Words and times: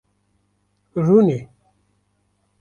Rûne. 1.05 1.37